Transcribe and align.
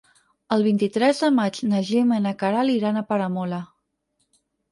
El 0.55 0.63
vint-i-tres 0.67 1.19
de 1.25 1.29
maig 1.35 1.59
na 1.73 1.83
Gemma 1.91 2.17
i 2.21 2.25
na 2.25 2.33
Queralt 2.41 2.75
iran 2.79 2.97
a 2.97 3.05
Peramola. 3.11 3.63